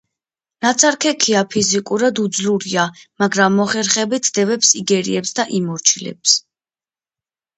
[0.65, 2.85] ნაცარქექია ფიზიკურად უძლურია,
[3.23, 6.37] მაგრამ მოხერხებით დევებს იგერიებს და იმორჩილებს.